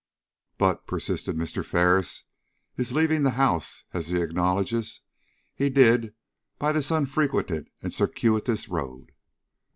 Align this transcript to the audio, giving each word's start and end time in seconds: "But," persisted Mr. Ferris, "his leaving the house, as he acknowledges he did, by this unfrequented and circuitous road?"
"But," 0.57 0.87
persisted 0.87 1.37
Mr. 1.37 1.63
Ferris, 1.63 2.23
"his 2.73 2.91
leaving 2.91 3.21
the 3.21 3.29
house, 3.37 3.83
as 3.93 4.07
he 4.07 4.19
acknowledges 4.19 5.01
he 5.53 5.69
did, 5.69 6.15
by 6.57 6.71
this 6.71 6.89
unfrequented 6.89 7.69
and 7.83 7.93
circuitous 7.93 8.67
road?" 8.67 9.11